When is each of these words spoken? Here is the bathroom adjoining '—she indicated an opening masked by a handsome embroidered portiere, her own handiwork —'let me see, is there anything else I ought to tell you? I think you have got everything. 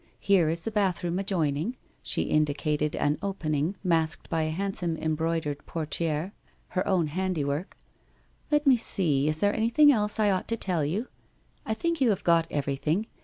Here 0.19 0.49
is 0.49 0.61
the 0.61 0.71
bathroom 0.71 1.19
adjoining 1.19 1.77
'—she 2.01 2.23
indicated 2.23 2.95
an 2.95 3.19
opening 3.21 3.75
masked 3.83 4.31
by 4.31 4.41
a 4.41 4.49
handsome 4.49 4.97
embroidered 4.97 5.63
portiere, 5.67 6.31
her 6.69 6.87
own 6.87 7.05
handiwork 7.05 7.77
—'let 8.51 8.65
me 8.65 8.77
see, 8.77 9.27
is 9.27 9.41
there 9.41 9.53
anything 9.55 9.91
else 9.91 10.19
I 10.19 10.31
ought 10.31 10.47
to 10.47 10.57
tell 10.57 10.83
you? 10.83 11.07
I 11.67 11.75
think 11.75 12.01
you 12.01 12.09
have 12.09 12.23
got 12.23 12.47
everything. 12.49 13.05